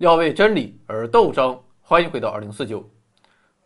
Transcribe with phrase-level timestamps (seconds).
[0.00, 1.56] 要为真理而斗争。
[1.80, 2.84] 欢迎回到二零四九。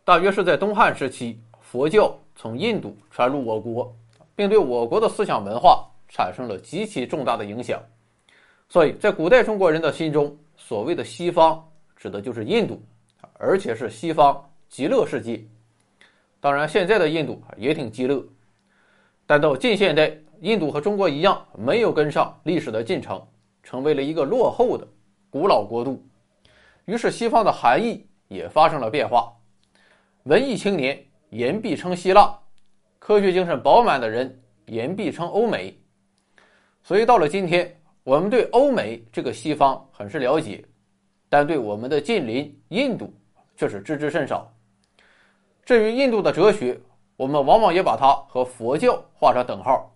[0.03, 3.91] 大约是在东汉时期，佛教从印度传入我国，
[4.35, 7.81] 并对我国的思想文化产生了极其重大的影响。
[8.67, 12.79] 所以在古代中国人的心中，所谓的西方指的就是印度，
[13.33, 15.43] 而且是西方极乐世界。
[16.39, 18.23] 当然，现在的印度也挺极乐，
[19.25, 23.19] 但到近现代，印度和中国一样，没有跟上历史的进程，
[23.63, 24.87] 成为了一个落后的
[25.31, 26.05] 古老国度。
[26.89, 29.31] 于是，西方的含义也发生了变化。
[30.23, 32.35] 文艺青年言必称希腊，
[32.97, 35.71] 科学精神饱满的人言必称欧美。
[36.81, 40.65] 所以，到了今天，我们对欧美这个西方很是了解，
[41.29, 43.13] 但对我们的近邻印度
[43.55, 44.51] 却是知之甚少。
[45.63, 46.75] 至于印度的哲学，
[47.17, 49.95] 我们往往也把它和佛教画上等号。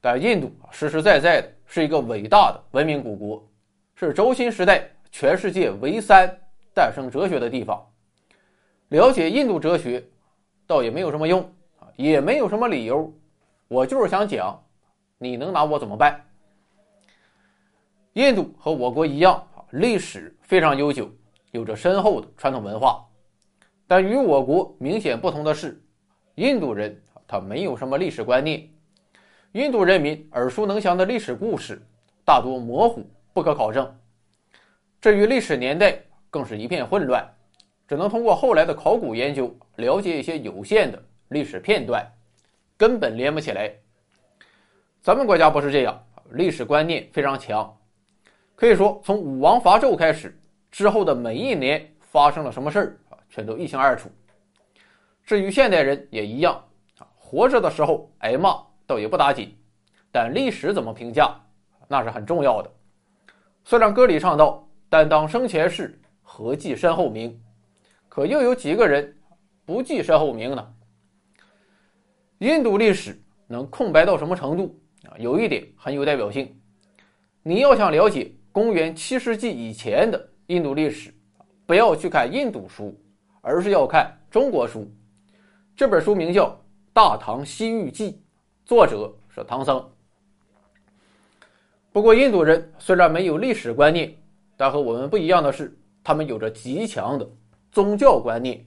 [0.00, 3.44] 但印度实实在在的是一个伟大的文明古国，
[3.96, 4.88] 是轴心时代。
[5.12, 6.40] 全世界唯三
[6.74, 7.86] 诞生哲学的地方，
[8.88, 10.02] 了解印度哲学，
[10.66, 11.42] 倒也没有什么用
[11.78, 13.12] 啊，也没有什么理由。
[13.68, 14.58] 我就是想讲，
[15.18, 16.24] 你能拿我怎么办？
[18.14, 21.10] 印度和我国一样，历史非常悠久，
[21.50, 23.06] 有着深厚的传统文化。
[23.86, 25.78] 但与我国明显不同的是，
[26.36, 28.66] 印度人他没有什么历史观念，
[29.52, 31.80] 印度人民耳熟能详的历史故事
[32.24, 33.94] 大多模糊不可考证。
[35.02, 35.98] 至于历史年代，
[36.30, 37.28] 更是一片混乱，
[37.88, 42.08] 只能通过后来的考古研究了解一些有限的历史片段，
[42.76, 43.68] 根本连不起来。
[45.00, 46.00] 咱们国家不是这样，
[46.30, 47.76] 历史观念非常强，
[48.54, 50.38] 可以说从武王伐纣开始
[50.70, 54.08] 之后的每一年发生了什么事儿啊，全都一清二楚。
[55.24, 56.54] 至于现代人也一样
[56.98, 58.56] 啊，活着的时候挨骂
[58.86, 59.52] 倒也不打紧，
[60.12, 61.34] 但历史怎么评价，
[61.88, 62.70] 那是很重要的。
[63.64, 64.64] 虽然歌里唱到。
[64.92, 67.40] 但当生前事，何计身后名？
[68.10, 69.16] 可又有几个人
[69.64, 70.74] 不计身后名呢？
[72.40, 75.16] 印度历史能空白到什么程度啊？
[75.16, 76.60] 有一点很有代表性。
[77.42, 81.10] 你要想了解公元七世纪以前的印度历史，
[81.64, 82.94] 不要去看印度书，
[83.40, 84.86] 而是要看中国书。
[85.74, 86.48] 这本书名叫
[86.92, 88.12] 《大唐西域记》，
[88.66, 89.90] 作者是唐僧。
[91.92, 94.14] 不过，印度人虽然没有历史观念。
[94.62, 97.28] 但和我们不一样的是，他们有着极强的
[97.72, 98.64] 宗教观念，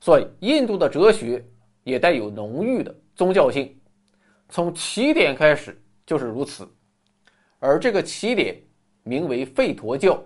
[0.00, 1.46] 所以印度的哲学
[1.84, 3.72] 也带有浓郁的宗教性，
[4.48, 6.68] 从起点开始就是如此。
[7.60, 8.60] 而这个起点
[9.04, 10.20] 名为吠陀教。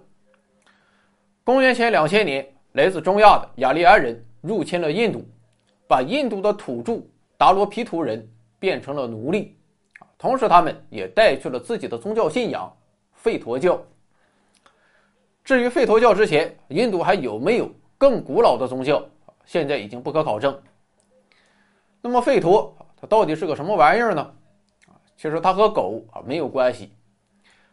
[1.45, 5.23] 公元前两千年，来自中亚的雅利安人入侵了印度，
[5.87, 7.03] 把印度的土著
[7.37, 8.27] 达罗毗荼人
[8.59, 9.59] 变成了奴隶，
[10.17, 12.75] 同时他们也带去了自己的宗教信仰——
[13.23, 13.79] 吠陀教。
[15.45, 19.05] 至于吠陀教之前，印度还有没有更古老的宗教？
[19.45, 20.59] 现在已经不可考证。
[22.01, 24.35] 那么吠陀它到底是个什么玩意儿呢？
[25.19, 26.95] 其实它和狗啊没有关系。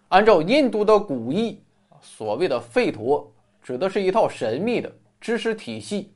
[0.09, 1.63] 按照印度的古意，
[2.01, 3.31] 所谓的吠陀
[3.61, 6.13] 指的是一套神秘的知识体系，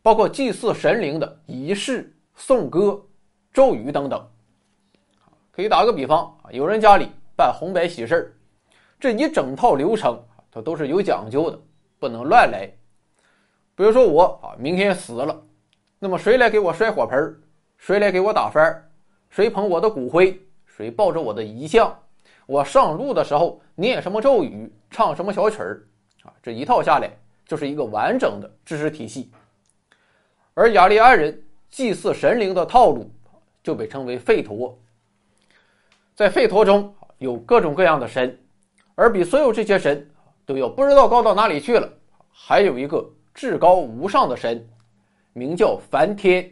[0.00, 2.98] 包括祭祀神灵的仪式、颂歌、
[3.52, 4.26] 咒语等等。
[5.50, 8.32] 可以打个比方啊，有人家里办红白喜事儿，
[8.98, 10.18] 这一整套流程。
[10.54, 11.58] 它都是有讲究的，
[11.98, 12.70] 不能乱来。
[13.74, 15.42] 比如说我啊，明天死了，
[15.98, 17.40] 那么谁来给我摔火盆
[17.78, 18.78] 谁来给我打幡
[19.30, 20.38] 谁捧我的骨灰？
[20.66, 21.98] 谁抱着我的遗像？
[22.44, 25.82] 我上路的时候念什么咒语，唱什么小曲儿？
[26.24, 27.10] 啊，这一套下来
[27.46, 29.32] 就是一个完整的知识体系。
[30.52, 33.10] 而雅利安人祭祀神灵的套路
[33.62, 34.78] 就被称为吠陀。
[36.14, 38.38] 在吠陀中有各种各样的神，
[38.94, 40.06] 而比所有这些神。
[40.44, 41.88] 都要不知道高到哪里去了。
[42.34, 44.66] 还有一个至高无上的神，
[45.34, 46.50] 名叫梵天。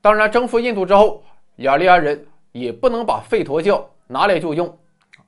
[0.00, 1.24] 当然，征服印度之后，
[1.56, 4.78] 雅利安人也不能把吠陀教拿来就用，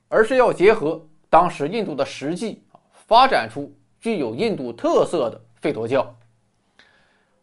[0.07, 6.15] 而是要结合当时印度的实际，发展出具有印度特色的吠陀教。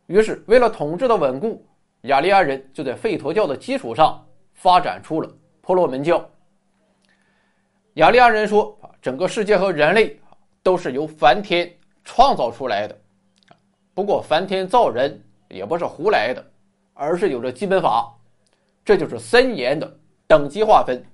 [0.07, 1.67] 于是，为了统治的稳固，
[2.03, 5.29] 雅利安人就在吠陀教的基础上发展出了
[5.61, 6.25] 婆罗门教。
[7.95, 8.79] 雅利安人说。
[9.05, 10.19] 整个世界和人类
[10.63, 11.71] 都是由梵天
[12.05, 12.99] 创造出来的，
[13.93, 16.43] 不过梵天造人也不是胡来的，
[16.95, 18.11] 而是有着基本法，
[18.83, 21.05] 这就是森严的等级划分。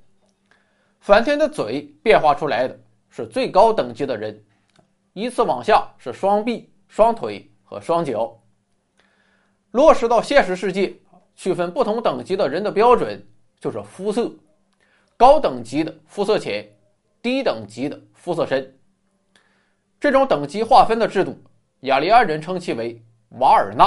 [1.01, 2.79] 梵天的嘴变化出来的
[3.09, 4.41] 是最高等级的人，
[5.13, 8.41] 依次往下是双臂、双腿和双脚。
[9.73, 10.95] 落实到现实世界，
[11.35, 13.21] 区分不同等级的人的标准
[13.59, 14.31] 就是肤色，
[15.17, 16.65] 高等级的肤色浅。
[17.23, 18.77] 低等级的肤色深。
[19.99, 21.37] 这种等级划分的制度，
[21.81, 23.03] 雅利安人称其为
[23.39, 23.85] 瓦尔纳，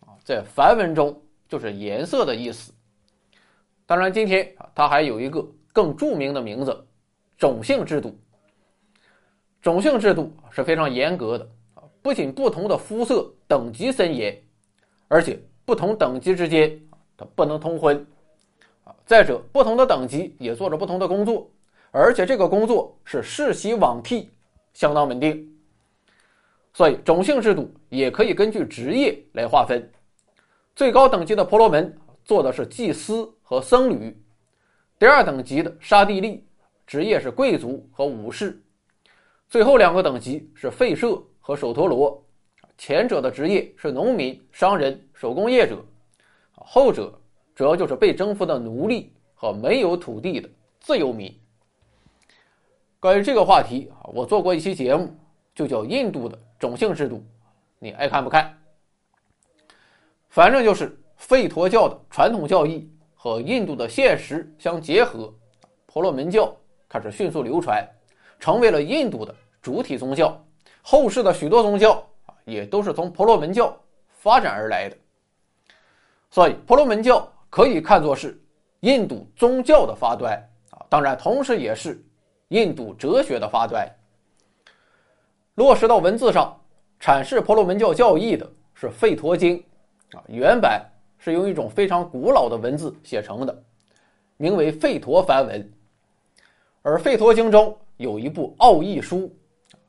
[0.00, 2.72] 啊，在梵文中就是颜色的意思。
[3.86, 6.86] 当然，今天啊，它还有一个更著名的名字——
[7.36, 8.18] 种姓制度。
[9.60, 14.42] 种姓制度是非常严格的啊，不仅不同的肤色等级森严，
[15.08, 16.80] 而且不同等级之间
[17.16, 18.06] 它不能通婚。
[19.04, 21.50] 再者，不同的等级也做着不同的工作，
[21.94, 24.28] 而且这个工作是世袭罔替，
[24.72, 25.48] 相当稳定。
[26.72, 29.88] 所以，种姓制度也可以根据职业来划分。
[30.74, 33.30] 最高等级的婆罗门做的是祭司。
[33.46, 34.16] 和僧侣，
[34.98, 36.42] 第二等级的沙地利，
[36.86, 38.58] 职业是贵族和武士，
[39.50, 42.26] 最后两个等级是吠舍和首陀罗，
[42.78, 45.84] 前者的职业是农民、商人、手工业者，
[46.54, 47.12] 后者
[47.54, 50.48] 主要就是被征服的奴隶和没有土地的
[50.80, 51.30] 自由民。
[53.04, 55.14] 关于这个话题啊，我做过一期节目，
[55.54, 57.22] 就叫印度的种姓制度，
[57.78, 58.58] 你爱看不看？
[60.30, 62.90] 反正就是吠陀教的传统教义。
[63.14, 65.30] 和印度的现实相结合，
[65.84, 66.50] 婆罗门教
[66.88, 67.86] 开始迅速流传，
[68.40, 70.42] 成为了印度的主体宗教。
[70.80, 73.78] 后世的许多宗教啊，也都是从婆罗门教
[74.08, 74.96] 发展而来的。
[76.30, 78.42] 所以，婆罗门教可以看作是
[78.80, 80.34] 印度宗教的发端
[80.70, 82.02] 啊，当然，同时也是
[82.54, 83.84] 印度哲学的发端。
[85.56, 86.56] 落实到文字上，
[87.00, 89.58] 阐释婆罗门教教义的是《吠陀经》
[90.16, 90.80] 啊，原版。
[91.16, 93.62] 是用一种非常古老的文字写成的，
[94.36, 95.72] 名为吠陀梵文。
[96.82, 99.34] 而《吠陀经》中有一部奥义书，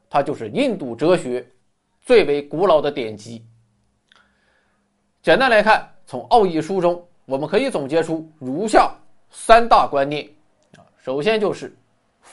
[0.09, 1.45] 它就是印度哲学
[1.99, 3.45] 最为古老的典籍。
[5.21, 8.95] 简单来看，从奥义书中，我们可以总结出如下
[9.29, 10.29] 三大观念：
[11.03, 11.75] 首先就是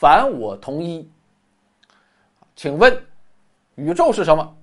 [0.03, 1.09] 凡我同一。
[2.57, 2.93] 请问，
[3.77, 4.57] 宇宙是什么？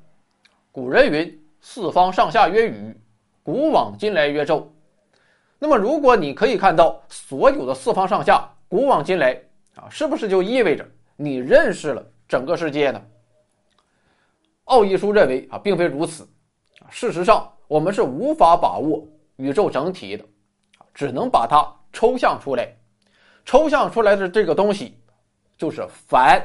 [0.69, 2.93] 古人云：“四方上下曰宇。”
[3.41, 4.69] 古往今来曰宙，
[5.57, 9.41] 那么如果你可以看到所有的四方上下，古往今来
[9.75, 13.01] 啊，是不是就意味着你认识了整个世界呢？
[14.65, 16.27] 奥义书认为啊，并非如此。
[16.89, 19.07] 事实上，我们是无法把握
[19.37, 20.25] 宇宙整体的，
[20.93, 22.75] 只能把它抽象出来。
[23.45, 24.99] 抽象出来的这个东西
[25.59, 26.41] 就是凡，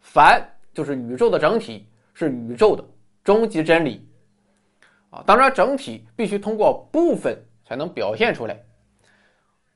[0.00, 0.42] 凡
[0.72, 2.82] 就是宇宙的整体，是宇宙的
[3.22, 4.08] 终极真理。
[5.10, 8.58] 啊当然，整体必须通过部分才能表现出来，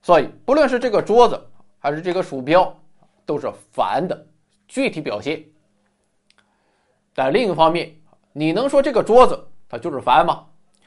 [0.01, 1.39] 所以不论是这个桌子
[1.79, 2.75] 还是这个鼠标，
[3.27, 4.27] 都是凡的
[4.67, 5.45] 具体表现。
[7.15, 7.95] 但另一方面，
[8.33, 9.39] 你能说这个桌子
[9.69, 10.47] 它就是凡吗？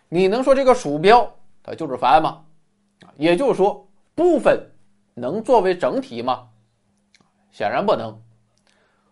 [0.10, 2.44] 你能说这个鼠标它就是凡吗？
[3.16, 4.60] 也就是说，部分
[5.14, 6.50] 能作为整体吗？
[7.54, 8.14] 显然不能。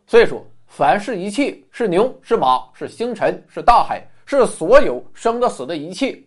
[0.05, 4.05] 所以说，凡是一切，是牛，是马，是星辰，是大海。
[4.25, 6.17] 是所有生的死的一切，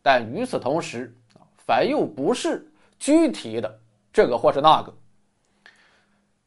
[0.00, 1.12] 但与此同时，
[1.66, 2.64] 凡又不是
[2.96, 3.80] 具体的
[4.12, 4.94] 这个或是那个。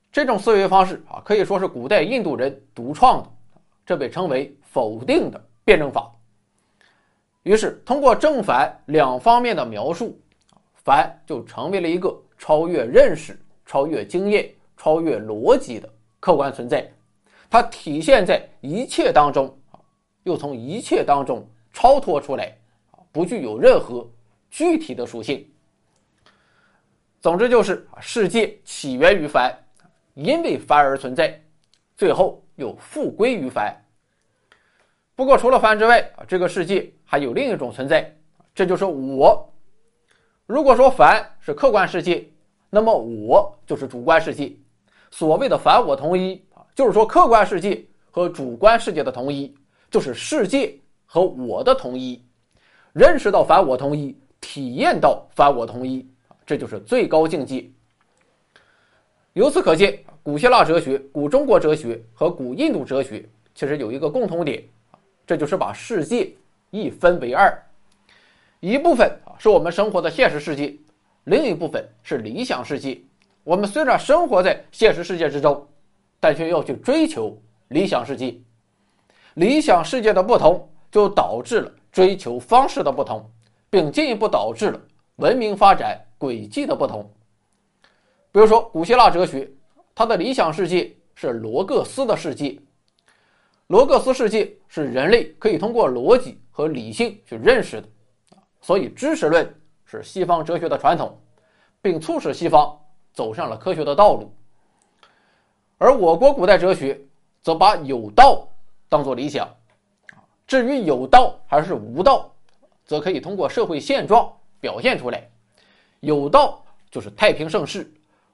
[0.09, 3.29] 这种思维方式啊，可以说是古代印度人独创的，
[3.85, 6.09] 这被称为否定的辩证法。
[7.43, 10.17] 于是，通过正反两方面的描述，
[10.73, 16.89] 凡就成为了一个超越认识、超越经验、超越逻辑的客观存在，
[17.49, 19.53] 它体现在一切当中。
[20.23, 22.53] 又从一切当中超脱出来，
[23.13, 24.05] 不具有任何
[24.51, 25.49] 具体的属性。
[27.21, 29.57] 总之就是世界起源于凡，
[30.15, 31.41] 因为凡而存在，
[31.95, 33.73] 最后又复归于凡。
[35.15, 38.13] 不过除了凡之外啊，这个世界还有另一种存在，
[38.53, 39.49] 这就是我。
[40.45, 42.29] 如果说凡是客观世界，
[42.69, 44.51] 那么我就是主观世界。
[45.11, 49.55] 所谓的凡我同一啊，就是说客观世界和主观世界的同一。
[49.89, 52.21] 就是世界和我的同一，
[52.91, 56.05] 认识到反我同一，体验到反我同一，
[56.45, 57.65] 这就是最高境界。
[59.31, 64.61] 由此可见，古希腊哲学、古中国哲学和古印度哲学其实有一个共同点，
[65.25, 66.35] 这就是把世界
[66.69, 67.57] 一分为二，
[68.59, 70.75] 一部分啊是我们生活的现实世界，
[71.23, 73.01] 另一部分是理想世界。
[73.47, 75.65] 我们虽然生活在现实世界之中，
[76.19, 78.37] 但却要去追求理想世界。
[79.35, 83.25] 理想世界的不同，就导致了追求方式的不同，
[83.69, 84.77] 并进一步导致了
[85.15, 87.09] 文明发展轨迹的不同。
[88.33, 89.49] 比如说，古希腊哲学，
[89.95, 92.59] 它的理想世界是罗各斯的世界。
[93.67, 97.87] 罗各斯世界是人类可以通过逻辑和理性去认识的，
[98.59, 99.49] 所以知识论
[99.85, 101.17] 是西方哲学的传统，
[101.81, 102.77] 并促使西方
[103.17, 104.31] 走上了科学的道路。
[105.79, 107.01] 而我国古代哲学
[107.41, 108.47] 则把有道
[108.87, 109.49] 当做理想，
[110.45, 112.31] 至于有道还是无道，
[112.85, 115.27] 则可以通过社会现状表现出来。
[116.01, 117.91] 有道就是太平盛世，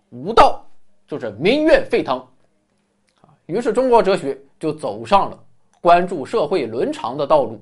[0.09, 0.61] 无道
[1.07, 2.21] 就是民怨沸腾。
[3.45, 5.39] 于是中国哲学就走上了
[5.79, 7.57] 关注社会伦常的道路。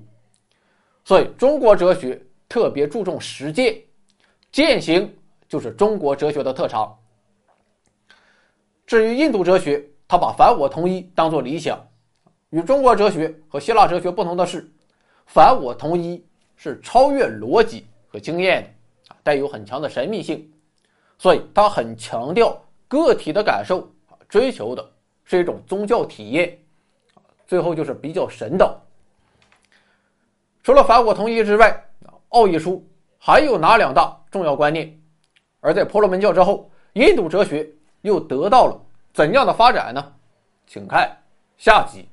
[1.04, 3.80] 所以中国哲学特别注重实践，
[4.50, 5.16] 践行
[5.48, 6.98] 就是中国哲学的特长。
[8.86, 11.78] 至于印度哲学，他把反我同一当做理想。
[12.50, 14.70] 与中国哲学和希腊哲学不同的是，
[15.26, 16.22] 反我同一
[16.56, 18.62] 是超越逻辑和经验
[19.08, 20.52] 的，带有很强的神秘性，
[21.16, 23.90] 所以他很强调个体的感受，
[24.28, 24.86] 追求的
[25.24, 26.58] 是一种宗教体验。
[27.46, 28.78] 最后就是比较神道。
[30.62, 31.84] 除了反我同一之外，
[32.30, 32.86] 奥义书
[33.18, 34.94] 还有哪两大重要观念？
[35.60, 37.68] 而在婆罗门教之后，印度哲学
[38.02, 38.80] 又得到了
[39.12, 40.12] 怎样的发展呢？
[40.66, 41.18] 请看
[41.56, 42.08] 下集。